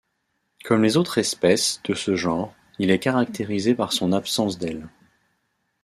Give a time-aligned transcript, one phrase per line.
[0.63, 4.89] Comme les autres espèces de ce genre, il est caractérisé par son absence d'ailes.